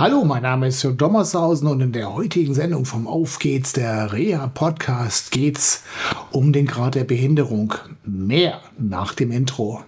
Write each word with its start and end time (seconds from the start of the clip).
Hallo, 0.00 0.24
mein 0.24 0.44
Name 0.44 0.68
ist 0.68 0.82
Jörg 0.82 0.96
Dommershausen 0.96 1.68
und 1.68 1.82
in 1.82 1.92
der 1.92 2.14
heutigen 2.14 2.54
Sendung 2.54 2.86
vom 2.86 3.06
Auf 3.06 3.38
geht's, 3.38 3.74
der 3.74 4.14
Reha 4.14 4.46
Podcast, 4.46 5.30
geht's 5.30 5.84
um 6.30 6.54
den 6.54 6.66
Grad 6.66 6.94
der 6.94 7.04
Behinderung. 7.04 7.74
Mehr 8.06 8.62
nach 8.78 9.12
dem 9.12 9.30
Intro. 9.30 9.82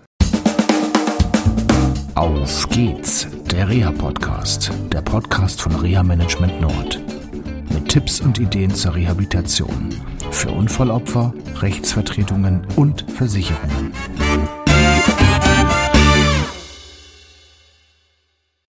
Auf 2.15 2.69
geht's, 2.69 3.27
der 3.51 3.71
Reha 3.71 3.91
Podcast, 3.91 4.71
der 4.93 5.01
Podcast 5.01 5.63
von 5.63 5.77
Reha 5.77 6.03
Management 6.03 6.61
Nord. 6.61 7.01
Mit 7.73 7.89
Tipps 7.89 8.21
und 8.21 8.39
Ideen 8.39 8.75
zur 8.75 8.95
Rehabilitation 8.95 9.95
für 10.31 10.51
Unfallopfer, 10.51 11.33
Rechtsvertretungen 11.63 12.67
und 12.77 13.11
Versicherungen. 13.13 13.93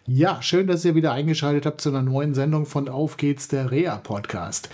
Ja, 0.05 0.41
schön, 0.41 0.67
dass 0.67 0.83
ihr 0.83 0.95
wieder 0.95 1.13
eingeschaltet 1.13 1.65
habt 1.65 1.79
zu 1.79 1.87
einer 1.87 2.01
neuen 2.01 2.33
Sendung 2.33 2.65
von 2.65 2.89
Auf 2.89 3.15
geht's, 3.15 3.47
der 3.47 3.71
Rea 3.71 3.95
Podcast. 3.95 4.69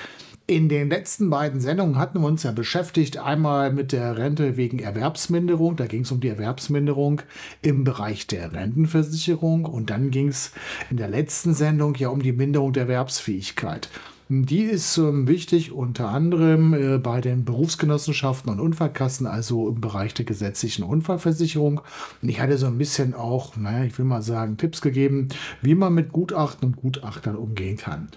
In 0.47 0.69
den 0.69 0.89
letzten 0.89 1.29
beiden 1.29 1.61
Sendungen 1.61 1.99
hatten 1.99 2.21
wir 2.21 2.25
uns 2.25 2.41
ja 2.41 2.51
beschäftigt, 2.51 3.19
einmal 3.19 3.71
mit 3.71 3.91
der 3.91 4.17
Rente 4.17 4.57
wegen 4.57 4.79
Erwerbsminderung, 4.79 5.75
da 5.75 5.85
ging 5.85 6.01
es 6.01 6.11
um 6.11 6.19
die 6.19 6.29
Erwerbsminderung 6.29 7.21
im 7.61 7.83
Bereich 7.83 8.25
der 8.25 8.53
Rentenversicherung 8.53 9.65
und 9.65 9.91
dann 9.91 10.09
ging 10.09 10.29
es 10.29 10.51
in 10.89 10.97
der 10.97 11.09
letzten 11.09 11.53
Sendung 11.53 11.93
ja 11.93 12.09
um 12.09 12.23
die 12.23 12.33
Minderung 12.33 12.73
der 12.73 12.83
Erwerbsfähigkeit. 12.83 13.87
Die 14.31 14.61
ist 14.61 14.95
ähm, 14.99 15.27
wichtig 15.27 15.71
unter 15.71 16.09
anderem 16.09 16.75
äh, 16.75 16.99
bei 16.99 17.19
den 17.19 17.45
Berufsgenossenschaften 17.45 18.51
und 18.51 18.59
Unfallkassen, 18.59 19.25
also 19.25 19.69
im 19.69 19.81
Bereich 19.81 20.13
der 20.13 20.23
gesetzlichen 20.23 20.83
Unfallversicherung. 20.83 21.81
Und 22.21 22.29
ich 22.29 22.39
hatte 22.39 22.59
so 22.59 22.67
ein 22.67 22.77
bisschen 22.77 23.15
auch, 23.15 23.57
naja, 23.57 23.85
ich 23.85 23.97
will 23.97 24.05
mal 24.05 24.21
sagen, 24.21 24.57
Tipps 24.57 24.81
gegeben, 24.81 25.29
wie 25.63 25.73
man 25.73 25.95
mit 25.95 26.11
Gutachten 26.11 26.67
und 26.67 26.75
Gutachtern 26.75 27.37
umgehen 27.37 27.77
kann. 27.77 28.09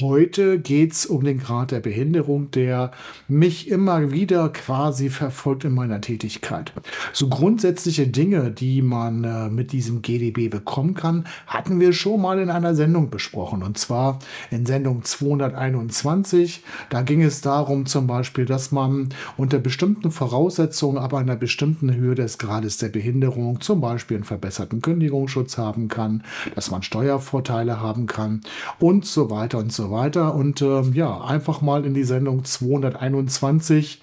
Heute 0.00 0.58
geht 0.58 0.92
es 0.92 1.06
um 1.06 1.24
den 1.24 1.38
Grad 1.38 1.70
der 1.70 1.80
Behinderung, 1.80 2.50
der 2.50 2.90
mich 3.28 3.68
immer 3.68 4.12
wieder 4.12 4.48
quasi 4.48 5.10
verfolgt 5.10 5.64
in 5.64 5.74
meiner 5.74 6.00
Tätigkeit. 6.00 6.72
So 7.12 7.28
grundsätzliche 7.28 8.06
Dinge, 8.06 8.50
die 8.50 8.80
man 8.82 9.24
äh, 9.24 9.50
mit 9.50 9.72
diesem 9.72 10.00
GDB 10.00 10.48
bekommen 10.48 10.94
kann, 10.94 11.26
hatten 11.46 11.80
wir 11.80 11.92
schon 11.92 12.22
mal 12.22 12.38
in 12.38 12.50
einer 12.50 12.74
Sendung 12.74 13.10
besprochen. 13.10 13.62
Und 13.62 13.76
zwar 13.76 14.18
in 14.50 14.64
Sendung 14.64 15.04
221. 15.04 16.62
Da 16.88 17.02
ging 17.02 17.22
es 17.22 17.42
darum 17.42 17.84
zum 17.86 18.06
Beispiel, 18.06 18.46
dass 18.46 18.72
man 18.72 19.10
unter 19.36 19.58
bestimmten 19.58 20.10
Voraussetzungen, 20.10 20.98
aber 20.98 21.18
einer 21.18 21.36
bestimmten 21.36 21.94
Höhe 21.94 22.14
des 22.14 22.38
Grades 22.38 22.78
der 22.78 22.88
Behinderung, 22.88 23.60
zum 23.60 23.80
Beispiel 23.82 24.16
einen 24.16 24.24
verbesserten 24.24 24.80
Kündigungsschutz 24.80 25.58
haben 25.58 25.88
kann, 25.88 26.24
dass 26.54 26.70
man 26.70 26.82
Steuervorteile 26.82 27.80
haben 27.80 28.06
kann 28.06 28.40
und 28.78 29.04
so 29.04 29.30
weiter 29.30 29.58
und 29.58 29.73
so 29.74 29.90
weiter. 29.90 30.34
Und 30.34 30.62
äh, 30.62 30.82
ja, 30.92 31.20
einfach 31.22 31.60
mal 31.60 31.84
in 31.84 31.94
die 31.94 32.04
Sendung 32.04 32.44
221 32.44 34.00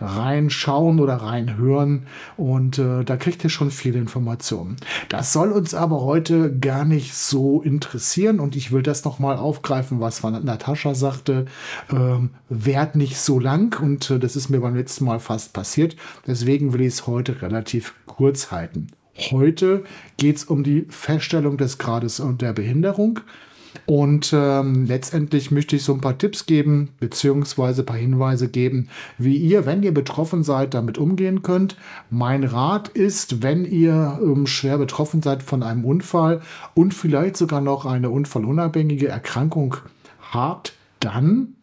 reinschauen 0.00 1.00
oder 1.00 1.16
reinhören 1.16 2.06
und 2.36 2.78
äh, 2.78 3.04
da 3.04 3.16
kriegt 3.16 3.42
ihr 3.44 3.50
schon 3.50 3.70
viele 3.70 3.98
Informationen. 3.98 4.76
Das 5.08 5.32
soll 5.32 5.52
uns 5.52 5.74
aber 5.74 6.02
heute 6.02 6.56
gar 6.56 6.84
nicht 6.84 7.14
so 7.14 7.62
interessieren 7.62 8.40
und 8.40 8.56
ich 8.56 8.72
will 8.72 8.82
das 8.82 9.04
nochmal 9.04 9.36
aufgreifen, 9.36 10.00
was 10.00 10.18
von 10.20 10.44
Natascha 10.44 10.94
sagte, 10.94 11.46
ähm, 11.90 12.30
währt 12.48 12.96
nicht 12.96 13.18
so 13.18 13.38
lang 13.38 13.80
und 13.80 14.10
äh, 14.10 14.18
das 14.18 14.36
ist 14.36 14.48
mir 14.48 14.60
beim 14.60 14.76
letzten 14.76 15.04
Mal 15.04 15.20
fast 15.20 15.52
passiert. 15.52 15.96
Deswegen 16.26 16.72
will 16.72 16.82
ich 16.82 16.88
es 16.88 17.06
heute 17.06 17.42
relativ 17.42 17.94
kurz 18.06 18.50
halten. 18.50 18.88
Heute 19.30 19.84
geht 20.16 20.36
es 20.36 20.44
um 20.44 20.62
die 20.62 20.86
Feststellung 20.90 21.56
des 21.56 21.78
Grades 21.78 22.20
und 22.20 22.40
der 22.40 22.52
Behinderung. 22.52 23.20
Und 23.86 24.32
ähm, 24.34 24.86
letztendlich 24.86 25.50
möchte 25.50 25.76
ich 25.76 25.82
so 25.82 25.94
ein 25.94 26.00
paar 26.00 26.18
Tipps 26.18 26.46
geben, 26.46 26.90
beziehungsweise 27.00 27.82
ein 27.82 27.86
paar 27.86 27.96
Hinweise 27.96 28.48
geben, 28.48 28.88
wie 29.18 29.36
ihr, 29.36 29.66
wenn 29.66 29.82
ihr 29.82 29.92
betroffen 29.92 30.42
seid, 30.42 30.74
damit 30.74 30.98
umgehen 30.98 31.42
könnt. 31.42 31.76
Mein 32.10 32.44
Rat 32.44 32.88
ist, 32.88 33.42
wenn 33.42 33.64
ihr 33.64 34.18
ähm, 34.22 34.46
schwer 34.46 34.78
betroffen 34.78 35.22
seid 35.22 35.42
von 35.42 35.62
einem 35.62 35.84
Unfall 35.84 36.40
und 36.74 36.94
vielleicht 36.94 37.36
sogar 37.36 37.60
noch 37.60 37.86
eine 37.86 38.10
unfallunabhängige 38.10 39.08
Erkrankung 39.08 39.76
habt, 40.32 40.74
dann 41.00 41.54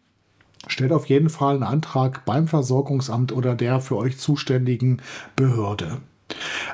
stellt 0.66 0.92
auf 0.92 1.06
jeden 1.06 1.28
Fall 1.28 1.54
einen 1.54 1.62
Antrag 1.62 2.24
beim 2.24 2.48
Versorgungsamt 2.48 3.32
oder 3.32 3.54
der 3.54 3.80
für 3.80 3.96
euch 3.96 4.18
zuständigen 4.18 5.00
Behörde. 5.36 5.98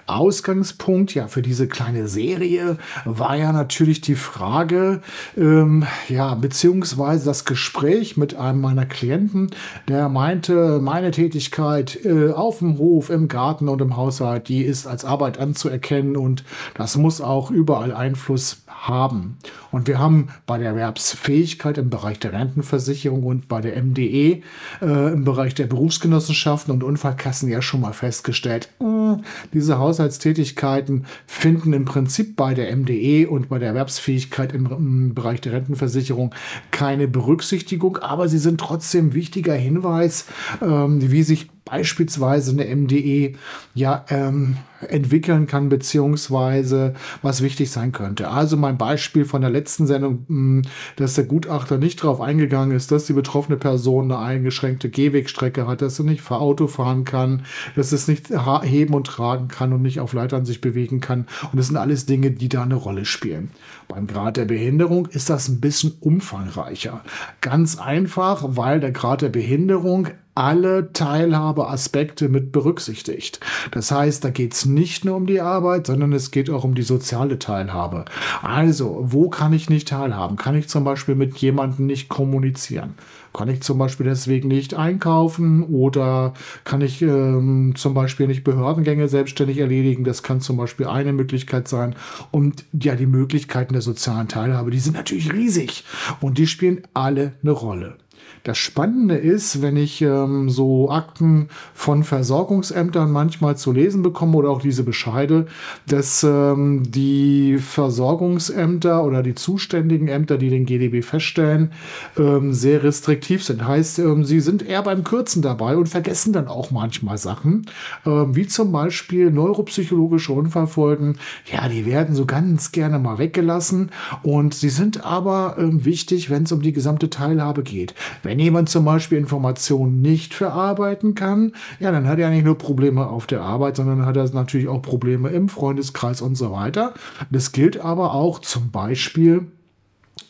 Ausgangspunkt 0.06 1.14
ja 1.14 1.28
für 1.28 1.42
diese 1.42 1.69
kleine 1.69 2.08
Serie 2.08 2.78
war 3.04 3.36
ja 3.36 3.53
natürlich 3.53 4.00
die 4.00 4.14
Frage, 4.14 5.03
ähm, 5.36 5.86
ja, 6.08 6.34
beziehungsweise 6.34 7.25
das 7.25 7.44
Gespräch 7.44 8.16
mit 8.16 8.34
einem 8.34 8.60
meiner 8.60 8.86
Klienten, 8.86 9.50
der 9.88 10.08
meinte, 10.08 10.81
meine 10.81 11.10
Tätigkeit 11.10 11.98
äh, 12.04 12.31
auf 12.31 12.58
dem 12.58 12.78
Hof, 12.78 13.10
im 13.10 13.28
Garten 13.28 13.69
und 13.69 13.81
im 13.81 13.97
Haushalt, 13.97 14.48
die 14.48 14.62
ist 14.62 14.86
als 14.86 15.04
Arbeit 15.04 15.38
anzuerkennen 15.38 16.16
und 16.16 16.44
das 16.75 16.97
muss 16.97 17.20
auch 17.20 17.50
überall 17.50 17.92
Einfluss 17.92 18.62
haben. 18.66 19.38
Und 19.72 19.88
wir 19.88 19.98
haben 19.98 20.28
bei 20.46 20.58
der 20.58 20.68
Erwerbsfähigkeit 20.68 21.78
im 21.78 21.90
Bereich 21.90 22.18
der 22.20 22.32
Rentenversicherung 22.32 23.24
und 23.24 23.48
bei 23.48 23.60
der 23.60 23.82
MDE 23.82 24.42
äh, 24.80 25.12
im 25.12 25.24
Bereich 25.24 25.54
der 25.54 25.66
Berufsgenossenschaften 25.66 26.72
und 26.72 26.84
Unfallkassen 26.84 27.48
ja 27.48 27.62
schon 27.62 27.80
mal 27.80 27.94
festgestellt, 27.94 28.68
mh, 28.78 28.86
hm, 28.86 29.24
diese 29.52 29.78
Haushaltstätigkeiten 29.78 31.06
finden 31.26 31.72
im 31.72 31.86
Prinzip 31.86 32.36
bei 32.36 32.54
der 32.54 32.74
MDE 32.76 33.28
und 33.28 33.48
bei 33.48 33.58
der 33.58 33.68
Erwerbsfähigkeit 33.68 34.52
im, 34.52 34.66
im 34.66 35.14
Bereich 35.14 35.40
der 35.40 35.52
Rentenversicherung 35.52 36.34
keine 36.70 37.08
Berücksichtigung, 37.08 37.96
aber 37.96 38.28
sie 38.28 38.38
sind 38.38 38.60
trotzdem 38.60 39.14
wichtiger 39.14 39.54
Hinweis, 39.54 40.26
ähm, 40.60 41.10
wie 41.10 41.22
sich 41.22 41.48
beispielsweise 41.64 42.52
eine 42.52 42.74
MDE 42.74 43.34
ja 43.74 44.04
ähm, 44.08 44.56
entwickeln 44.88 45.46
kann, 45.46 45.68
beziehungsweise 45.68 46.94
was 47.22 47.40
wichtig 47.40 47.70
sein 47.70 47.92
könnte. 47.92 48.28
Also 48.28 48.56
mein 48.56 48.78
Beispiel 48.78 49.24
von 49.24 49.42
der 49.42 49.50
letzten 49.50 49.86
Sendung, 49.86 50.24
hm, 50.28 50.62
dass 50.96 51.14
der 51.14 51.24
Gutachter 51.24 51.78
nicht 51.78 52.02
darauf 52.02 52.20
eingegangen 52.20 52.76
ist, 52.76 52.90
dass 52.90 53.06
die 53.06 53.12
betroffene 53.12 53.56
Person 53.56 54.10
eine 54.10 54.20
eingeschränkte 54.20 54.90
Gehwegstrecke 54.90 55.66
hat, 55.66 55.82
dass 55.82 55.96
sie 55.96 56.04
nicht 56.04 56.22
für 56.22 56.36
Auto 56.36 56.66
fahren 56.66 57.04
kann, 57.04 57.44
dass 57.76 57.92
es 57.92 58.08
nicht 58.08 58.30
heben 58.62 58.94
und 58.94 59.06
tragen 59.06 59.48
kann 59.48 59.72
und 59.72 59.82
nicht 59.82 60.00
auf 60.00 60.12
Leitern 60.12 60.44
sich 60.44 60.60
bewegen 60.60 61.00
kann. 61.00 61.26
Und 61.52 61.58
das 61.58 61.68
sind 61.68 61.76
alles 61.76 62.06
Dinge, 62.06 62.32
die 62.32 62.48
da 62.48 62.62
eine 62.62 62.74
Rolle 62.74 63.04
spielen. 63.04 63.50
Beim 63.88 64.06
Grad 64.06 64.36
der 64.36 64.46
Behinderung 64.46 65.06
ist 65.06 65.30
das 65.30 65.48
ein 65.48 65.60
bisschen 65.60 65.94
umfangreicher. 66.00 67.02
Ganz 67.40 67.78
einfach, 67.78 68.42
weil 68.46 68.80
der 68.80 68.92
Grad 68.92 69.22
der 69.22 69.28
Behinderung 69.28 70.08
alle 70.34 70.93
Teilhabeaspekte 70.93 72.28
mit 72.28 72.53
berücksichtigt. 72.53 73.41
Das 73.70 73.91
heißt, 73.91 74.25
da 74.25 74.31
geht 74.31 74.54
es 74.54 74.65
nicht 74.65 75.04
nur 75.04 75.16
um 75.16 75.26
die 75.26 75.41
Arbeit, 75.41 75.87
sondern 75.87 76.12
es 76.12 76.31
geht 76.31 76.48
auch 76.48 76.65
um 76.65 76.75
die 76.75 76.82
soziale 76.82 77.38
Teilhabe. 77.38 78.06
Also, 78.41 78.98
wo 79.03 79.28
kann 79.28 79.53
ich 79.53 79.69
nicht 79.69 79.88
teilhaben? 79.88 80.37
Kann 80.37 80.56
ich 80.56 80.69
zum 80.69 80.84
Beispiel 80.84 81.15
mit 81.15 81.37
jemandem 81.38 81.87
nicht 81.87 82.09
kommunizieren? 82.09 82.94
Kann 83.34 83.48
ich 83.48 83.62
zum 83.62 83.78
Beispiel 83.78 84.04
deswegen 84.04 84.48
nicht 84.48 84.75
einkaufen 84.75 85.65
oder 85.65 86.34
kann 86.64 86.82
ich 86.82 87.00
ähm, 87.00 87.75
zum 87.76 87.94
Beispiel 87.94 88.26
nicht 88.26 88.44
Behördengänge 88.44 89.09
selbstständig 89.09 89.59
erledigen? 89.59 90.04
Das 90.04 90.22
kann 90.22 90.41
zum 90.41 90.59
Beispiel 90.59 90.87
eine 90.87 91.12
Möglichkeit 91.12 91.66
sein. 91.66 91.94
Und 92.31 92.64
ja, 92.78 92.94
die 92.94 93.06
Möglichkeiten 93.06 93.72
der 93.72 93.82
sozialen 93.82 94.28
Teilhabe, 94.28 94.70
die 94.70 94.81
sind 94.81 94.97
natürlich 94.97 95.32
riesig 95.32 95.84
und 96.20 96.37
die 96.37 96.47
spielen 96.47 96.82
alle 96.93 97.32
eine 97.43 97.53
Rolle. 97.53 97.97
Das 98.44 98.59
Spannende 98.59 99.16
ist, 99.16 99.62
wenn 99.62 99.76
ich 99.76 100.03
ähm, 100.03 100.50
so 100.50 100.91
Akten 100.91 101.48
von 101.75 102.03
Versorgungsämtern 102.04 103.10
manchmal 103.10 103.56
zu 103.56 103.72
lesen 103.72 104.03
bekomme 104.03 104.37
oder 104.37 104.50
auch 104.50 104.60
diese 104.60 104.82
Bescheide, 104.82 105.47
dass 105.87 106.25
ähm, 106.25 106.82
die 106.91 107.59
Versorgungsämter 107.59 109.04
oder 109.04 109.22
die 109.22 109.34
zuständigen 109.34 110.09
Ämter, 110.09 110.38
die 110.38 110.50
den 110.50 110.66
GDB 110.66 111.02
feststellen, 111.02 111.73
ähm, 112.19 112.52
sehr 112.52 112.82
restriktiv 112.82 113.44
sind. 113.44 113.67
Heißt, 113.67 113.99
ähm, 114.00 114.25
sie 114.25 114.40
sind 114.40 114.67
eher 114.67 114.82
beim 114.82 115.05
Kürzen 115.05 115.43
dabei 115.43 115.76
und 115.76 115.88
vergessen 115.88 116.32
dann 116.32 116.49
auch 116.49 116.70
manchmal 116.70 117.19
Sachen, 117.19 117.67
ähm, 118.05 118.35
wie 118.35 118.46
zum 118.46 118.73
Beispiel 118.73 119.31
neuropsychologische 119.31 120.32
Unfallfolgen. 120.32 121.19
Ja, 121.52 121.69
die 121.69 121.87
werden 121.87 122.14
so 122.14 122.26
ganz 122.26 122.73
gerne 122.73 122.99
mal 122.99 123.19
weggelassen 123.19 123.90
und 124.23 124.55
sie 124.55 124.69
sind 124.69 125.05
aber 125.05 125.56
ähm, 125.58 125.85
wichtig, 125.85 126.31
wenn 126.31 126.44
es 126.44 126.52
um 126.52 126.62
die 126.62 126.73
gesamte 126.73 127.11
Teilhabe 127.11 127.62
geht. 127.62 127.94
Wenn 128.22 128.38
jemand 128.38 128.69
zum 128.69 128.84
Beispiel 128.84 129.19
Informationen 129.19 130.00
nicht 130.00 130.34
verarbeiten 130.34 131.14
kann, 131.14 131.52
ja, 131.80 131.90
dann 131.90 132.06
hat 132.06 132.19
er 132.19 132.30
nicht 132.30 132.44
nur 132.44 132.58
Probleme 132.58 133.06
auf 133.06 133.26
der 133.26 133.42
Arbeit, 133.42 133.76
sondern 133.76 134.06
hat 134.06 134.16
er 134.16 134.28
natürlich 134.30 134.69
auch 134.69 134.82
Probleme 134.82 135.28
im 135.30 135.48
Freundeskreis 135.48 136.20
und 136.20 136.36
so 136.36 136.52
weiter. 136.52 136.94
Das 137.30 137.52
gilt 137.52 137.80
aber 137.80 138.14
auch 138.14 138.40
zum 138.40 138.70
Beispiel 138.70 139.46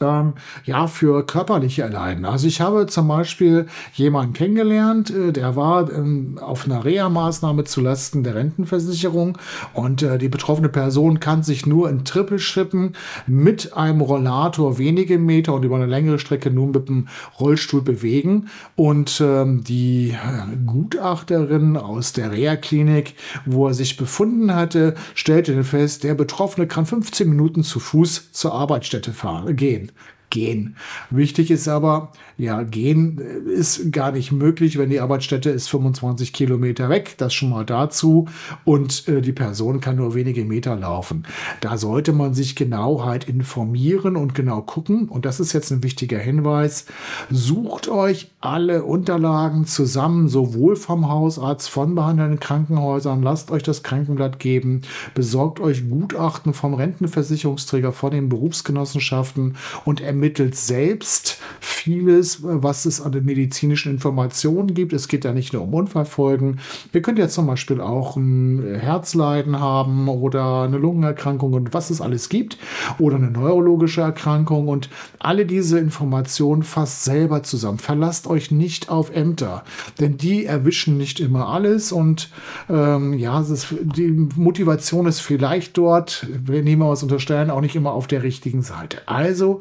ähm, 0.02 0.34
ja, 0.64 0.86
für 0.86 1.24
körperliche 1.24 1.82
Erleiden. 1.82 2.24
Also 2.24 2.46
ich 2.46 2.60
habe 2.60 2.86
zum 2.86 3.08
Beispiel 3.08 3.66
jemanden 3.94 4.32
kennengelernt, 4.32 5.10
äh, 5.10 5.32
der 5.32 5.56
war 5.56 5.90
ähm, 5.92 6.38
auf 6.40 6.66
einer 6.66 6.84
Reha-Maßnahme 6.84 7.64
zulasten 7.64 8.24
der 8.24 8.34
Rentenversicherung 8.34 9.38
und 9.72 10.02
äh, 10.02 10.18
die 10.18 10.28
betroffene 10.28 10.68
Person 10.68 11.20
kann 11.20 11.42
sich 11.42 11.66
nur 11.66 11.88
in 11.88 12.04
Trippelschippen 12.04 12.94
mit 13.26 13.74
einem 13.74 14.00
Rollator 14.00 14.78
wenige 14.78 15.18
Meter 15.18 15.54
und 15.54 15.64
über 15.64 15.76
eine 15.76 15.86
längere 15.86 16.18
Strecke 16.18 16.50
nur 16.50 16.66
mit 16.66 16.88
dem 16.88 17.08
Rollstuhl 17.38 17.82
bewegen. 17.82 18.48
Und 18.76 19.20
ähm, 19.24 19.62
die 19.64 20.10
äh, 20.10 20.56
Gutachterin 20.66 21.76
aus 21.76 22.12
der 22.12 22.32
Reha-Klinik, 22.32 23.14
wo 23.46 23.68
er 23.68 23.74
sich 23.74 23.96
befunden 23.96 24.54
hatte, 24.54 24.94
stellte 25.14 25.62
fest, 25.64 26.04
der 26.04 26.14
Betroffene 26.14 26.66
kann 26.66 26.86
15 26.86 27.28
Minuten 27.28 27.62
zu 27.62 27.78
Fuß 27.78 28.32
zur 28.32 28.54
Arbeitsstätte 28.54 29.12
fahren, 29.12 29.54
gehen 29.54 29.71
sehen. 29.72 29.92
Gehen. 30.32 30.76
Wichtig 31.10 31.50
ist 31.50 31.68
aber, 31.68 32.10
ja, 32.38 32.62
gehen 32.62 33.18
ist 33.18 33.92
gar 33.92 34.12
nicht 34.12 34.32
möglich, 34.32 34.78
wenn 34.78 34.90
die 34.90 34.98
Arbeitsstätte 34.98 35.50
ist 35.50 35.68
25 35.68 36.32
Kilometer 36.32 36.88
weg. 36.88 37.14
Das 37.18 37.34
schon 37.34 37.50
mal 37.50 37.64
dazu. 37.64 38.26
Und 38.64 39.06
äh, 39.06 39.20
die 39.20 39.32
Person 39.32 39.80
kann 39.80 39.96
nur 39.96 40.14
wenige 40.14 40.44
Meter 40.44 40.74
laufen. 40.74 41.24
Da 41.60 41.76
sollte 41.76 42.12
man 42.12 42.34
sich 42.34 42.56
genau 42.56 43.04
halt 43.04 43.24
informieren 43.24 44.16
und 44.16 44.34
genau 44.34 44.62
gucken. 44.62 45.08
Und 45.08 45.26
das 45.26 45.38
ist 45.38 45.52
jetzt 45.52 45.70
ein 45.70 45.82
wichtiger 45.82 46.18
Hinweis. 46.18 46.86
Sucht 47.30 47.88
euch 47.88 48.30
alle 48.40 48.84
Unterlagen 48.84 49.66
zusammen, 49.66 50.28
sowohl 50.28 50.76
vom 50.76 51.08
Hausarzt, 51.10 51.68
von 51.68 51.94
behandelnden 51.94 52.40
Krankenhäusern. 52.40 53.22
Lasst 53.22 53.50
euch 53.50 53.62
das 53.62 53.82
Krankenblatt 53.82 54.38
geben. 54.38 54.80
Besorgt 55.14 55.60
euch 55.60 55.88
Gutachten 55.90 56.54
vom 56.54 56.72
Rentenversicherungsträger, 56.72 57.92
von 57.92 58.12
den 58.12 58.30
Berufsgenossenschaften 58.30 59.56
und 59.84 60.00
ermittelt 60.22 60.54
selbst 60.54 61.38
vieles, 61.58 62.38
was 62.44 62.86
es 62.86 63.00
an 63.00 63.10
den 63.10 63.24
medizinischen 63.24 63.90
Informationen 63.90 64.72
gibt. 64.72 64.92
Es 64.92 65.08
geht 65.08 65.24
ja 65.24 65.32
nicht 65.32 65.52
nur 65.52 65.62
um 65.62 65.74
Unfallfolgen. 65.74 66.60
Ihr 66.92 67.02
könnt 67.02 67.18
ja 67.18 67.26
zum 67.26 67.48
Beispiel 67.48 67.80
auch 67.80 68.14
ein 68.14 68.76
Herzleiden 68.78 69.58
haben 69.58 70.06
oder 70.08 70.62
eine 70.62 70.78
Lungenerkrankung 70.78 71.54
und 71.54 71.74
was 71.74 71.90
es 71.90 72.00
alles 72.00 72.28
gibt 72.28 72.56
oder 73.00 73.16
eine 73.16 73.32
neurologische 73.32 74.02
Erkrankung 74.02 74.68
und 74.68 74.90
alle 75.18 75.44
diese 75.44 75.80
Informationen 75.80 76.62
fasst 76.62 77.02
selber 77.02 77.42
zusammen. 77.42 77.78
Verlasst 77.78 78.28
euch 78.28 78.52
nicht 78.52 78.90
auf 78.90 79.12
Ämter, 79.12 79.64
denn 79.98 80.18
die 80.18 80.46
erwischen 80.46 80.98
nicht 80.98 81.18
immer 81.18 81.48
alles 81.48 81.90
und 81.90 82.30
ähm, 82.70 83.14
ja, 83.14 83.40
ist, 83.40 83.74
die 83.80 84.28
Motivation 84.36 85.06
ist 85.06 85.18
vielleicht 85.18 85.76
dort, 85.76 86.28
wir 86.44 86.62
nehmen 86.62 86.88
was 86.88 87.02
unterstellen, 87.02 87.50
auch 87.50 87.60
nicht 87.60 87.74
immer 87.74 87.90
auf 87.90 88.06
der 88.06 88.22
richtigen 88.22 88.62
Seite. 88.62 88.98
Also 89.06 89.58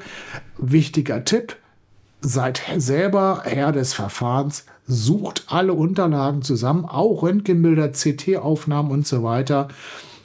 Wichtiger 0.61 1.25
Tipp, 1.25 1.57
seid 2.21 2.61
selber 2.77 3.41
Herr 3.45 3.71
des 3.71 3.93
Verfahrens, 3.93 4.65
sucht 4.85 5.45
alle 5.47 5.73
Unterlagen 5.73 6.43
zusammen, 6.43 6.85
auch 6.85 7.23
Röntgenbilder, 7.23 7.91
CT-Aufnahmen 7.91 8.91
und 8.91 9.07
so 9.07 9.23
weiter 9.23 9.69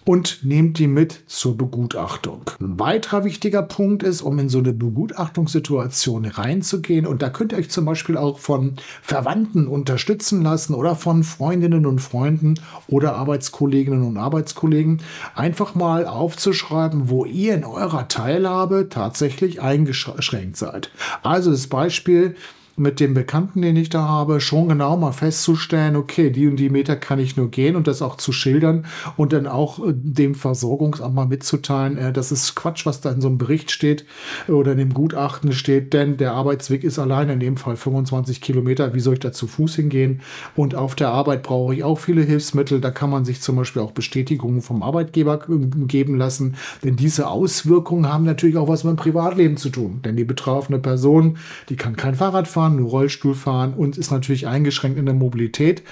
und 0.06 0.44
nehmt 0.44 0.78
die 0.78 0.86
mit 0.86 1.24
zur 1.26 1.56
Begutachtung. 1.58 2.42
Ein 2.60 2.78
weiterer 2.78 3.24
wichtiger 3.24 3.62
Punkt 3.62 4.04
ist, 4.04 4.22
um 4.22 4.38
in 4.38 4.48
so 4.48 4.58
eine 4.58 4.72
Begutachtungssituation 4.72 6.24
reinzugehen, 6.24 7.06
und 7.06 7.22
da 7.22 7.28
könnt 7.28 7.52
ihr 7.52 7.58
euch 7.58 7.70
zum 7.70 7.84
Beispiel 7.84 8.16
auch 8.16 8.38
von 8.38 8.76
Verwandten 9.02 9.66
unterstützen 9.66 10.42
lassen 10.42 10.74
oder 10.74 10.94
von 10.94 11.24
Freundinnen 11.24 11.86
und 11.86 11.98
Freunden 11.98 12.54
oder 12.86 13.16
Arbeitskolleginnen 13.16 14.04
und 14.04 14.16
Arbeitskollegen, 14.16 15.02
einfach 15.34 15.74
mal 15.74 16.06
aufzuschreiben, 16.06 17.08
wo 17.08 17.24
ihr 17.24 17.54
in 17.54 17.64
eurer 17.64 18.06
Teilhabe 18.06 18.88
tatsächlich 18.88 19.60
eingeschränkt 19.60 20.56
seid. 20.56 20.90
Also 21.22 21.50
das 21.50 21.66
Beispiel, 21.66 22.36
mit 22.76 23.00
dem 23.00 23.14
Bekannten, 23.14 23.62
den 23.62 23.76
ich 23.76 23.88
da 23.88 24.06
habe, 24.06 24.40
schon 24.40 24.68
genau 24.68 24.96
mal 24.96 25.12
festzustellen, 25.12 25.96
okay, 25.96 26.30
die 26.30 26.46
und 26.46 26.56
die 26.56 26.70
Meter 26.70 26.96
kann 26.96 27.18
ich 27.18 27.36
nur 27.36 27.50
gehen 27.50 27.74
und 27.74 27.86
das 27.86 28.02
auch 28.02 28.16
zu 28.16 28.32
schildern 28.32 28.86
und 29.16 29.32
dann 29.32 29.46
auch 29.46 29.78
äh, 29.78 29.92
dem 29.94 30.34
Versorgungsamt 30.34 31.14
mal 31.14 31.26
mitzuteilen, 31.26 31.96
äh, 31.96 32.12
das 32.12 32.32
ist 32.32 32.54
Quatsch, 32.54 32.84
was 32.84 33.00
da 33.00 33.10
in 33.12 33.20
so 33.20 33.28
einem 33.28 33.38
Bericht 33.38 33.70
steht 33.70 34.04
oder 34.48 34.72
in 34.72 34.78
dem 34.78 34.94
Gutachten 34.94 35.52
steht, 35.52 35.92
denn 35.92 36.16
der 36.16 36.32
Arbeitsweg 36.32 36.84
ist 36.84 36.98
allein 36.98 37.30
in 37.30 37.40
dem 37.40 37.56
Fall 37.56 37.76
25 37.76 38.40
Kilometer. 38.40 38.94
Wie 38.94 39.00
soll 39.00 39.14
ich 39.14 39.20
da 39.20 39.32
zu 39.32 39.46
Fuß 39.46 39.76
hingehen? 39.76 40.20
Und 40.54 40.74
auf 40.74 40.94
der 40.94 41.10
Arbeit 41.10 41.42
brauche 41.42 41.74
ich 41.74 41.84
auch 41.84 41.98
viele 41.98 42.22
Hilfsmittel. 42.22 42.80
Da 42.80 42.90
kann 42.90 43.10
man 43.10 43.24
sich 43.24 43.40
zum 43.40 43.56
Beispiel 43.56 43.82
auch 43.82 43.92
Bestätigungen 43.92 44.62
vom 44.62 44.82
Arbeitgeber 44.82 45.40
geben 45.86 46.16
lassen, 46.16 46.56
denn 46.84 46.96
diese 46.96 47.28
Auswirkungen 47.28 48.12
haben 48.12 48.24
natürlich 48.24 48.56
auch 48.56 48.68
was 48.68 48.84
mit 48.84 48.92
dem 48.92 48.96
Privatleben 48.96 49.56
zu 49.56 49.70
tun. 49.70 50.00
Denn 50.04 50.16
die 50.16 50.24
betroffene 50.24 50.78
Person, 50.78 51.38
die 51.68 51.76
kann 51.76 51.96
kein 51.96 52.14
Fahrrad 52.14 52.48
fahren, 52.48 52.65
fahren, 52.66 52.76
nur 52.76 52.90
Rollstuhl 52.90 53.34
fahren 53.34 53.74
und 53.74 53.96
ist 53.96 54.10
natürlich 54.10 54.46
eingeschränkt 54.46 54.98
in 54.98 55.06
der 55.06 55.14
Mobilität, 55.14 55.82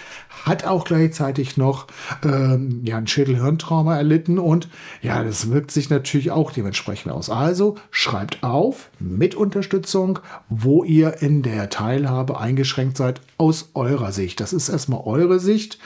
hat 0.44 0.66
auch 0.66 0.84
gleichzeitig 0.84 1.56
noch 1.56 1.86
ähm, 2.24 2.80
ja, 2.84 2.96
ein 2.96 3.06
Schädelhirntrauma 3.06 3.96
erlitten 3.96 4.38
und 4.38 4.68
ja, 5.02 5.22
das 5.22 5.50
wirkt 5.50 5.70
sich 5.70 5.90
natürlich 5.90 6.30
auch 6.30 6.50
dementsprechend 6.52 7.12
aus. 7.12 7.30
Also 7.30 7.76
schreibt 7.90 8.42
auf 8.42 8.90
mit 8.98 9.34
Unterstützung, 9.34 10.18
wo 10.48 10.84
ihr 10.84 11.22
in 11.22 11.42
der 11.42 11.70
Teilhabe 11.70 12.38
eingeschränkt 12.38 12.96
seid 12.96 13.20
aus 13.38 13.70
eurer 13.74 14.12
Sicht. 14.12 14.40
Das 14.40 14.52
ist 14.52 14.68
erstmal 14.68 15.02
eure 15.04 15.38
Sicht. 15.38 15.78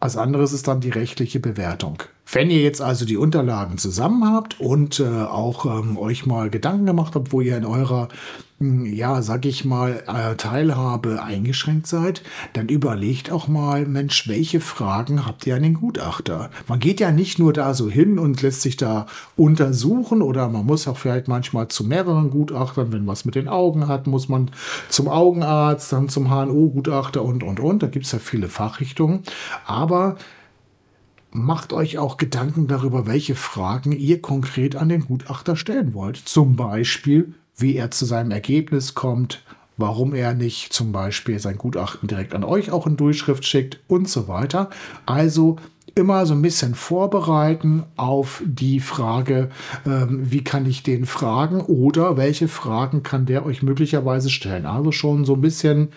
Als 0.00 0.16
anderes 0.16 0.52
ist 0.52 0.66
dann 0.66 0.80
die 0.80 0.90
rechtliche 0.90 1.40
Bewertung. 1.40 2.02
Wenn 2.32 2.50
ihr 2.50 2.62
jetzt 2.62 2.80
also 2.80 3.04
die 3.04 3.16
Unterlagen 3.16 3.76
zusammen 3.76 4.24
habt 4.32 4.60
und 4.60 5.00
äh, 5.00 5.04
auch 5.04 5.66
ähm, 5.66 5.96
euch 5.96 6.26
mal 6.26 6.48
Gedanken 6.48 6.86
gemacht 6.86 7.16
habt, 7.16 7.32
wo 7.32 7.40
ihr 7.40 7.56
in 7.56 7.64
eurer, 7.64 8.06
hm, 8.58 8.86
ja, 8.86 9.20
sag 9.20 9.44
ich 9.46 9.64
mal, 9.64 10.04
äh, 10.06 10.36
Teilhabe 10.36 11.24
eingeschränkt 11.24 11.88
seid, 11.88 12.22
dann 12.52 12.68
überlegt 12.68 13.32
auch 13.32 13.48
mal, 13.48 13.84
Mensch, 13.84 14.28
welche 14.28 14.60
Fragen 14.60 15.26
habt 15.26 15.44
ihr 15.44 15.56
an 15.56 15.64
den 15.64 15.74
Gutachter? 15.74 16.50
Man 16.68 16.78
geht 16.78 17.00
ja 17.00 17.10
nicht 17.10 17.40
nur 17.40 17.52
da 17.52 17.74
so 17.74 17.90
hin 17.90 18.20
und 18.20 18.42
lässt 18.42 18.62
sich 18.62 18.76
da 18.76 19.06
untersuchen 19.36 20.22
oder 20.22 20.48
man 20.48 20.66
muss 20.66 20.86
auch 20.86 20.98
vielleicht 20.98 21.26
manchmal 21.26 21.66
zu 21.66 21.82
mehreren 21.82 22.30
Gutachtern, 22.30 22.92
wenn 22.92 23.08
was 23.08 23.24
mit 23.24 23.34
den 23.34 23.48
Augen 23.48 23.88
hat, 23.88 24.06
muss 24.06 24.28
man 24.28 24.52
zum 24.88 25.08
Augenarzt, 25.08 25.92
dann 25.92 26.08
zum 26.08 26.28
HNO-Gutachter 26.28 27.24
und, 27.24 27.42
und, 27.42 27.58
und. 27.58 27.82
Da 27.82 27.88
gibt 27.88 28.06
es 28.06 28.12
ja 28.12 28.20
viele 28.20 28.48
Fachrichtungen. 28.48 29.24
Aber 29.66 30.16
macht 31.32 31.72
euch 31.72 31.98
auch 31.98 32.16
Gedanken 32.16 32.66
darüber, 32.66 33.06
welche 33.06 33.34
Fragen 33.34 33.92
ihr 33.92 34.20
konkret 34.20 34.76
an 34.76 34.88
den 34.88 35.06
Gutachter 35.06 35.56
stellen 35.56 35.94
wollt. 35.94 36.16
Zum 36.16 36.56
Beispiel, 36.56 37.34
wie 37.56 37.76
er 37.76 37.90
zu 37.90 38.04
seinem 38.04 38.30
Ergebnis 38.30 38.94
kommt, 38.94 39.42
warum 39.76 40.14
er 40.14 40.34
nicht 40.34 40.72
zum 40.72 40.92
Beispiel 40.92 41.38
sein 41.38 41.58
Gutachten 41.58 42.08
direkt 42.08 42.34
an 42.34 42.44
euch 42.44 42.70
auch 42.70 42.86
in 42.86 42.96
Durchschrift 42.96 43.44
schickt 43.46 43.80
und 43.88 44.08
so 44.08 44.28
weiter. 44.28 44.70
Also 45.06 45.56
immer 45.94 46.26
so 46.26 46.34
ein 46.34 46.42
bisschen 46.42 46.74
vorbereiten 46.74 47.84
auf 47.96 48.42
die 48.44 48.80
Frage, 48.80 49.50
ähm, 49.86 50.30
wie 50.30 50.44
kann 50.44 50.66
ich 50.66 50.82
den 50.82 51.04
fragen 51.06 51.60
oder 51.60 52.16
welche 52.16 52.48
Fragen 52.48 53.02
kann 53.02 53.26
der 53.26 53.44
euch 53.44 53.62
möglicherweise 53.62 54.30
stellen. 54.30 54.66
Also 54.66 54.92
schon 54.92 55.24
so 55.24 55.34
ein 55.34 55.40
bisschen 55.40 55.88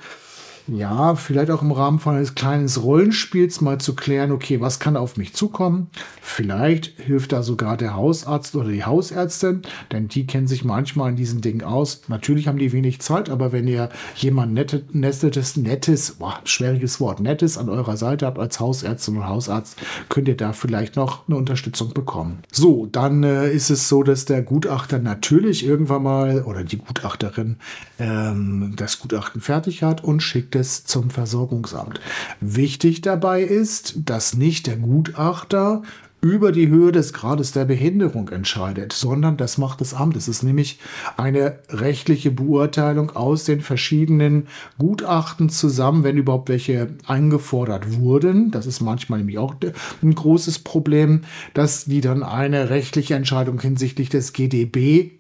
ja, 0.68 1.16
vielleicht 1.16 1.52
auch 1.52 1.62
im 1.62 1.74
Rahmen 1.74 2.00
von 2.00 2.16
eines 2.16 2.36
kleinen 2.36 2.70
Rollenspiels 2.70 3.60
mal 3.60 3.80
zu 3.80 3.96
klären, 3.96 4.32
okay, 4.32 4.62
was 4.62 4.80
kann 4.80 4.96
auf 4.96 5.18
mich 5.18 5.34
zukommen? 5.34 5.88
Vielleicht 6.22 6.94
hilft 7.02 7.34
da 7.34 7.44
sogar 7.44 7.76
der 7.76 7.96
Hausarzt 7.96 8.56
oder 8.56 8.70
die 8.70 8.86
Hausärztin, 8.86 9.64
denn 9.92 10.08
die 10.08 10.26
kennen 10.26 10.48
sich 10.48 10.64
manchmal 10.64 11.10
in 11.10 11.16
diesen 11.18 11.42
Dingen 11.42 11.64
aus. 11.64 12.04
Natürlich 12.08 12.48
haben 12.48 12.60
die 12.60 12.72
wenig 12.72 13.02
Zeit, 13.02 13.30
aber 13.30 13.52
wenn 13.52 13.68
ihr 13.68 13.90
jemand 14.16 14.54
nettes, 14.54 15.58
nettes, 15.58 16.12
boah, 16.12 16.40
schwieriges 16.46 17.02
Wort, 17.02 17.20
nettes 17.20 17.58
an 17.58 17.68
eurer 17.68 17.98
Seite 17.98 18.26
habt 18.26 18.40
als 18.40 18.62
Hausärztin 18.62 19.18
und 19.18 19.28
Hausarzt, 19.28 19.78
könnt 20.08 20.30
ihr 20.30 20.38
da 20.38 20.54
vielleicht 20.54 20.96
noch 20.96 21.28
eine 21.28 21.36
Unterstützung 21.36 21.94
bekommen. 21.94 22.40
So, 22.52 22.88
dann 22.90 23.24
äh, 23.24 23.52
ist 23.52 23.70
es 23.70 23.90
so, 23.90 24.02
dass 24.02 24.24
der 24.24 24.42
Gutachter 24.42 25.00
natürlich 25.00 25.66
irgendwann 25.66 26.04
mal 26.04 26.44
oder 26.44 26.64
die 26.64 26.78
Gutachterin 26.78 27.58
ähm, 28.00 28.74
das 28.78 29.00
Gutachten 29.00 29.42
fertig 29.42 29.84
hat 29.84 30.04
und 30.04 30.22
schickt 30.22 30.53
es 30.56 30.86
zum 30.86 31.10
Versorgungsamt. 31.10 32.00
Wichtig 32.42 33.02
dabei 33.02 33.42
ist, 33.42 33.96
dass 34.06 34.36
nicht 34.36 34.68
der 34.68 34.78
Gutachter 34.78 35.84
über 36.24 36.54
die 36.54 36.70
Höhe 36.70 36.94
des 36.94 37.12
Grades 37.12 37.52
der 37.52 37.66
Behinderung 37.66 38.30
entscheidet, 38.30 38.94
sondern 38.94 39.36
das 39.36 39.58
macht 39.58 39.82
das 39.82 39.94
Amt. 39.94 40.16
Es 40.16 40.30
ist 40.30 40.42
nämlich 40.42 40.80
eine 41.18 41.60
rechtliche 41.70 42.32
Beurteilung 42.32 43.12
aus 43.12 43.44
den 43.44 43.60
verschiedenen 43.60 44.48
Gutachten 44.80 45.50
zusammen, 45.50 46.06
wenn 46.06 46.16
überhaupt 46.16 46.48
welche 46.48 46.96
eingefordert 47.06 48.00
wurden. 48.00 48.52
Das 48.52 48.66
ist 48.66 48.80
manchmal 48.80 49.20
nämlich 49.20 49.38
auch 49.38 49.56
ein 50.02 50.16
großes 50.16 50.60
Problem, 50.60 51.24
dass 51.54 51.86
die 51.86 52.00
dann 52.00 52.24
eine 52.24 52.70
rechtliche 52.70 53.16
Entscheidung 53.16 53.60
hinsichtlich 53.60 54.08
des 54.08 54.32
GDB 54.32 55.12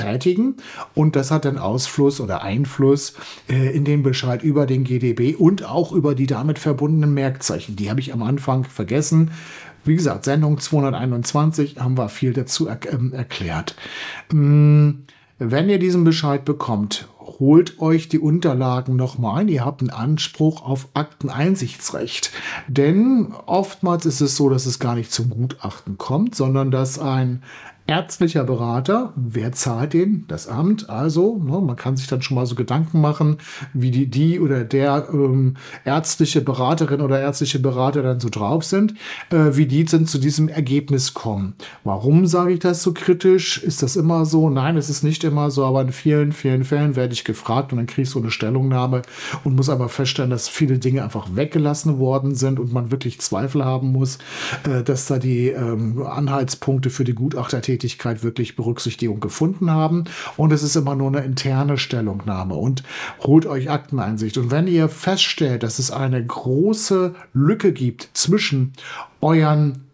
tätigen 0.00 0.56
und 0.94 1.16
das 1.16 1.30
hat 1.30 1.44
dann 1.44 1.58
Ausfluss 1.58 2.20
oder 2.20 2.42
Einfluss 2.42 3.14
äh, 3.48 3.74
in 3.74 3.84
den 3.84 4.02
Bescheid 4.02 4.42
über 4.42 4.66
den 4.66 4.84
GDB 4.84 5.34
und 5.34 5.64
auch 5.64 5.92
über 5.92 6.14
die 6.14 6.26
damit 6.26 6.58
verbundenen 6.58 7.14
Merkzeichen. 7.14 7.76
Die 7.76 7.90
habe 7.90 8.00
ich 8.00 8.12
am 8.12 8.22
Anfang 8.22 8.64
vergessen. 8.64 9.30
Wie 9.84 9.96
gesagt, 9.96 10.24
Sendung 10.24 10.58
221 10.58 11.78
haben 11.78 11.96
wir 11.96 12.08
viel 12.08 12.32
dazu 12.32 12.66
er 12.66 12.78
äh, 12.84 13.16
erklärt. 13.16 13.74
Ähm, 14.30 15.04
Wenn 15.38 15.70
ihr 15.70 15.78
diesen 15.78 16.04
Bescheid 16.04 16.44
bekommt, 16.44 17.08
holt 17.18 17.80
euch 17.80 18.08
die 18.08 18.18
Unterlagen 18.18 18.96
nochmal 18.96 19.40
ein. 19.40 19.48
Ihr 19.48 19.64
habt 19.64 19.80
einen 19.80 19.88
Anspruch 19.88 20.62
auf 20.62 20.88
Akteneinsichtsrecht. 20.92 22.30
Denn 22.68 23.32
oftmals 23.46 24.04
ist 24.04 24.20
es 24.20 24.36
so, 24.36 24.50
dass 24.50 24.66
es 24.66 24.78
gar 24.78 24.94
nicht 24.94 25.10
zum 25.10 25.30
Gutachten 25.30 25.96
kommt, 25.96 26.34
sondern 26.34 26.70
dass 26.70 26.98
ein 26.98 27.42
ärztlicher 27.90 28.44
Berater, 28.44 29.12
wer 29.16 29.50
zahlt 29.50 29.94
den? 29.94 30.24
Das 30.28 30.46
Amt. 30.46 30.88
Also, 30.88 31.42
ne, 31.42 31.60
man 31.60 31.74
kann 31.74 31.96
sich 31.96 32.06
dann 32.06 32.22
schon 32.22 32.36
mal 32.36 32.46
so 32.46 32.54
Gedanken 32.54 33.00
machen, 33.00 33.38
wie 33.74 33.90
die, 33.90 34.06
die 34.06 34.38
oder 34.38 34.62
der 34.62 35.08
ähm, 35.12 35.56
ärztliche 35.84 36.40
Beraterin 36.40 37.00
oder 37.00 37.20
ärztliche 37.20 37.58
Berater 37.58 38.02
dann 38.02 38.20
so 38.20 38.28
drauf 38.28 38.64
sind, 38.64 38.94
äh, 39.30 39.56
wie 39.56 39.66
die 39.66 39.84
sind 39.88 40.08
zu 40.08 40.18
diesem 40.18 40.48
Ergebnis 40.48 41.14
kommen. 41.14 41.54
Warum 41.82 42.26
sage 42.26 42.52
ich 42.52 42.60
das 42.60 42.84
so 42.84 42.94
kritisch? 42.94 43.60
Ist 43.60 43.82
das 43.82 43.96
immer 43.96 44.24
so? 44.24 44.50
Nein, 44.50 44.76
es 44.76 44.88
ist 44.88 45.02
nicht 45.02 45.24
immer 45.24 45.50
so, 45.50 45.64
aber 45.64 45.82
in 45.82 45.90
vielen, 45.90 46.30
vielen 46.30 46.62
Fällen 46.62 46.94
werde 46.94 47.12
ich 47.12 47.24
gefragt 47.24 47.72
und 47.72 47.78
dann 47.78 47.86
kriege 47.88 48.02
ich 48.02 48.10
so 48.10 48.20
eine 48.20 48.30
Stellungnahme 48.30 49.02
und 49.42 49.56
muss 49.56 49.68
aber 49.68 49.88
feststellen, 49.88 50.30
dass 50.30 50.48
viele 50.48 50.78
Dinge 50.78 51.02
einfach 51.02 51.34
weggelassen 51.34 51.98
worden 51.98 52.36
sind 52.36 52.60
und 52.60 52.72
man 52.72 52.92
wirklich 52.92 53.20
Zweifel 53.20 53.64
haben 53.64 53.90
muss, 53.90 54.18
äh, 54.62 54.84
dass 54.84 55.06
da 55.06 55.18
die 55.18 55.48
ähm, 55.48 56.06
Anhaltspunkte 56.06 56.90
für 56.90 57.02
die 57.02 57.14
Gutachtertätigkeit 57.14 57.79
Tätigkeit 57.80 58.22
wirklich 58.22 58.56
Berücksichtigung 58.56 59.20
gefunden 59.20 59.70
haben. 59.70 60.04
Und 60.36 60.52
es 60.52 60.62
ist 60.62 60.76
immer 60.76 60.94
nur 60.94 61.08
eine 61.08 61.24
interne 61.24 61.78
Stellungnahme. 61.78 62.54
Und 62.54 62.82
holt 63.20 63.46
euch 63.46 63.70
Akteneinsicht. 63.70 64.38
Und 64.38 64.50
wenn 64.50 64.66
ihr 64.66 64.88
feststellt, 64.88 65.62
dass 65.62 65.78
es 65.78 65.90
eine 65.90 66.24
große 66.24 67.14
Lücke 67.32 67.72
gibt 67.72 68.10
zwischen 68.12 68.74
euren 69.20 69.84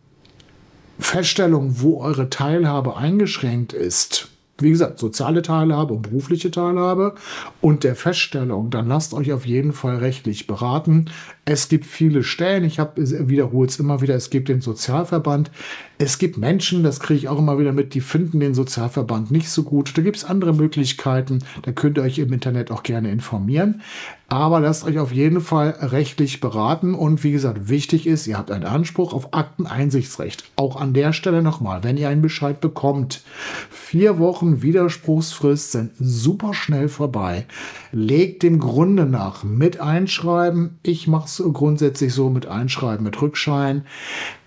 Feststellungen, 0.99 1.81
wo 1.81 2.01
eure 2.01 2.29
Teilhabe 2.29 2.97
eingeschränkt 2.97 3.73
ist, 3.73 4.29
wie 4.59 4.71
gesagt, 4.71 4.99
soziale 4.99 5.43
Teilhabe 5.43 5.93
und 5.93 6.03
berufliche 6.03 6.51
Teilhabe 6.51 7.15
und 7.61 7.85
der 7.85 7.95
Feststellung, 7.95 8.71
dann 8.71 8.89
lasst 8.89 9.13
euch 9.13 9.33
auf 9.33 9.45
jeden 9.45 9.73
Fall 9.73 9.97
rechtlich 9.97 10.47
beraten. 10.47 11.11
Es 11.45 11.69
gibt 11.69 11.85
viele 11.85 12.23
Stellen, 12.23 12.65
ich 12.65 12.79
wiederhole 12.79 13.69
es 13.69 13.79
immer 13.79 14.01
wieder, 14.01 14.15
es 14.15 14.31
gibt 14.31 14.49
den 14.49 14.63
Sozialverband, 14.63 15.51
es 15.99 16.19
gibt 16.19 16.39
Menschen, 16.39 16.83
das 16.83 17.01
kriege 17.01 17.19
ich 17.19 17.29
auch 17.29 17.39
immer 17.39 17.59
wieder 17.59 17.73
mit, 17.73 17.95
die 17.95 18.01
finden 18.01 18.41
den 18.41 18.55
Sozialverband 18.55 19.31
nicht 19.31 19.51
so 19.51 19.63
gut. 19.63 19.97
Da 19.97 20.03
gibt 20.03 20.17
es 20.17 20.25
andere 20.25 20.55
Möglichkeiten, 20.55 21.41
da 21.63 21.73
könnt 21.73 21.99
ihr 21.99 22.03
euch 22.03 22.19
im 22.19 22.33
Internet 22.33 22.71
auch 22.71 22.83
gerne 22.83 23.11
informieren. 23.11 23.83
Aber 24.29 24.59
lasst 24.59 24.85
euch 24.85 24.99
auf 24.99 25.13
jeden 25.13 25.41
Fall 25.41 25.77
rechtlich 25.81 26.41
beraten 26.41 26.95
und 26.95 27.23
wie 27.23 27.31
gesagt, 27.31 27.69
wichtig 27.69 28.09
ist, 28.09 28.27
ihr 28.27 28.37
habt 28.37 28.51
einen 28.51 28.65
Anspruch 28.65 29.13
auf 29.13 29.33
Akteneinsichtsrecht. 29.33 30.43
Auch 30.57 30.75
an 30.75 30.95
der 30.95 31.13
Stelle 31.13 31.43
nochmal, 31.43 31.85
wenn 31.85 31.97
ihr 31.97 32.09
einen 32.09 32.23
Bescheid 32.23 32.61
bekommt, 32.61 33.23
vier 33.71 34.19
Wochen 34.19 34.63
Widerspruchsfrist 34.63 35.71
sind 35.71 35.93
super 35.97 36.55
schnell 36.55 36.89
vorbei. 36.89 37.47
Legt 37.93 38.43
dem 38.43 38.59
Grunde 38.59 39.07
nach 39.07 39.45
mit 39.45 39.81
Einschreiben. 39.81 40.81
Ich 40.83 41.07
mache 41.07 41.27
es 41.27 41.43
grundsätzlich 41.53 42.13
so 42.13 42.29
mit 42.29 42.47
Einschreiben, 42.47 43.05
mit 43.05 43.23
Rückschein. 43.23 43.85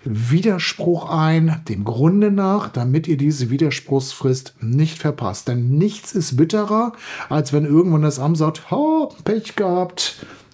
Widerspruch 0.04 1.10
ein, 1.10 1.62
dem 1.68 1.84
Grunde 1.84 2.30
nach, 2.30 2.68
damit 2.68 3.06
ihr 3.06 3.18
diese 3.18 3.50
Widerspruchsfrist 3.50 4.54
nicht 4.60 4.98
verpasst. 4.98 5.48
Denn 5.48 5.76
nichts 5.76 6.12
ist 6.12 6.38
bitterer, 6.38 6.92
als 7.28 7.52
wenn 7.52 7.66
irgendwann 7.66 8.02
das 8.02 8.18
Amt 8.18 8.38
sagt, 8.38 8.70
ha, 8.70 9.08
Pech 9.24 9.56
gehabt, 9.56 9.69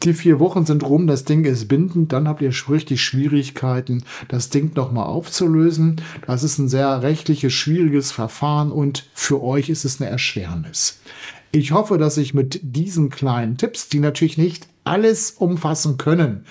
die 0.03 0.15
vier 0.15 0.39
Wochen 0.39 0.65
sind 0.67 0.85
rum, 0.85 1.07
das 1.07 1.25
Ding 1.25 1.45
ist 1.45 1.69
bindend, 1.69 2.13
dann 2.13 2.29
habt 2.29 2.43
ihr 2.43 2.53
richtig 2.69 3.03
Schwierigkeiten, 3.03 4.05
das 4.29 4.51
Ding 4.51 4.73
nochmal 4.75 5.07
aufzulösen. 5.07 6.01
Das 6.27 6.43
ist 6.43 6.59
ein 6.59 6.69
sehr 6.69 7.03
rechtliches, 7.03 7.53
schwieriges 7.53 8.13
Verfahren 8.13 8.71
und 8.71 9.09
für 9.15 9.43
euch 9.43 9.69
ist 9.69 9.85
es 9.85 10.01
eine 10.01 10.11
Erschwernis. 10.11 11.01
Ich 11.51 11.73
hoffe, 11.73 11.99
dass 11.99 12.19
ich 12.19 12.35
mit 12.35 12.61
diesen 12.63 13.09
kleinen 13.11 13.57
Tipps, 13.57 13.89
die 13.89 14.01
natürlich 14.01 14.37
nicht 14.37 14.69
alles 14.85 15.33
umfassen 15.33 15.97
können, 15.97 16.45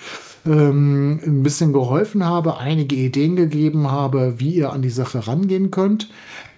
ähm, 0.44 1.20
ein 1.24 1.42
bisschen 1.42 1.72
geholfen 1.72 2.24
habe, 2.24 2.58
einige 2.58 2.96
Ideen 2.96 3.36
gegeben 3.36 3.90
habe, 3.90 4.34
wie 4.38 4.54
ihr 4.54 4.72
an 4.72 4.82
die 4.82 4.90
Sache 4.90 5.26
rangehen 5.26 5.70
könnt. 5.70 6.10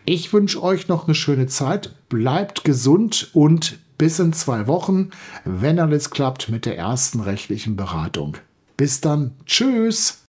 Ich 0.05 0.33
wünsche 0.33 0.63
euch 0.63 0.89
noch 0.89 1.07
eine 1.07 1.15
schöne 1.15 1.47
Zeit. 1.47 1.95
Bleibt 2.09 2.65
gesund 2.65 3.31
und 3.35 3.79
bis 3.99 4.19
in 4.19 4.33
zwei 4.33 4.67
Wochen, 4.67 5.11
wenn 5.45 5.79
alles 5.79 6.11
klappt 6.11 6.49
mit 6.49 6.65
der 6.65 6.79
ersten 6.79 7.21
rechtlichen 7.21 7.77
Beratung. 7.77 8.39
Bis 8.77 9.01
dann. 9.01 9.33
Tschüss. 9.45 10.25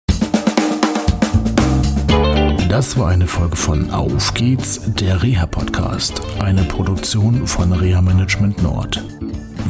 Das 2.69 2.99
war 2.99 3.09
eine 3.09 3.27
Folge 3.27 3.57
von 3.57 3.91
Auf 3.91 4.35
geht's, 4.35 4.83
der 4.87 5.23
Reha-Podcast, 5.23 6.21
eine 6.41 6.65
Produktion 6.65 7.47
von 7.47 7.73
Reha 7.73 8.03
Management 8.03 8.63
Nord. 8.63 9.03